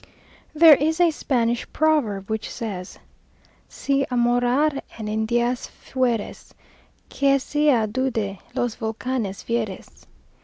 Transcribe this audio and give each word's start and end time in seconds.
There 0.55 0.73
is 0.77 0.99
a 0.99 1.11
Spanish 1.11 1.71
proverb 1.71 2.27
which 2.27 2.49
says, 2.49 2.97
"Si 3.69 4.03
a 4.09 4.17
morar 4.17 4.71
en 4.97 5.05
Indías 5.05 5.69
feures, 5.69 6.55
Que 7.09 7.37
sea 7.37 7.85
doude 7.85 8.39
los 8.55 8.73
volcanes 8.73 9.43
vieres." 9.43 10.07